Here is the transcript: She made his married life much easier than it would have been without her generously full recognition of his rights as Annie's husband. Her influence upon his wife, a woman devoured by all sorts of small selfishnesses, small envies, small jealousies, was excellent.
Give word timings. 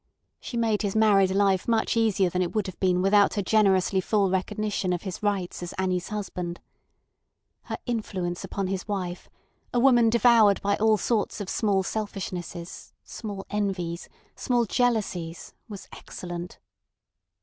She 0.39 0.57
made 0.57 0.81
his 0.81 0.95
married 0.95 1.29
life 1.29 1.67
much 1.67 1.95
easier 1.95 2.31
than 2.31 2.41
it 2.41 2.55
would 2.55 2.65
have 2.65 2.79
been 2.79 3.03
without 3.03 3.35
her 3.35 3.43
generously 3.43 4.01
full 4.01 4.31
recognition 4.31 4.93
of 4.93 5.03
his 5.03 5.21
rights 5.21 5.61
as 5.61 5.73
Annie's 5.73 6.07
husband. 6.07 6.59
Her 7.65 7.77
influence 7.85 8.43
upon 8.43 8.65
his 8.65 8.87
wife, 8.87 9.29
a 9.71 9.79
woman 9.79 10.09
devoured 10.09 10.59
by 10.63 10.75
all 10.77 10.97
sorts 10.97 11.39
of 11.39 11.49
small 11.49 11.83
selfishnesses, 11.83 12.93
small 13.03 13.45
envies, 13.51 14.09
small 14.35 14.65
jealousies, 14.65 15.53
was 15.69 15.87
excellent. 15.91 16.57